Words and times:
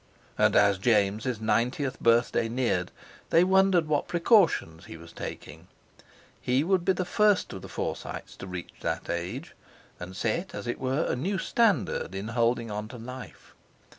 And 0.35 0.55
as 0.55 0.79
James' 0.79 1.39
ninetieth 1.39 1.99
birthday 2.01 2.49
neared 2.49 2.89
they 3.29 3.43
wondered 3.43 3.87
what 3.87 4.07
precautions 4.07 4.85
he 4.85 4.97
was 4.97 5.13
taking. 5.13 5.67
He 6.41 6.63
would 6.63 6.83
be 6.83 6.93
the 6.93 7.05
first 7.05 7.53
of 7.53 7.61
the 7.61 7.69
Forsytes 7.69 8.35
to 8.37 8.47
reach 8.47 8.71
that 8.81 9.11
age, 9.11 9.53
and 9.99 10.15
set, 10.15 10.55
as 10.55 10.65
it 10.65 10.79
were, 10.79 11.05
a 11.05 11.15
new 11.15 11.37
standard 11.37 12.15
in 12.15 12.29
holding 12.29 12.71
on 12.71 12.87
to 12.87 12.97
life. 12.97 13.53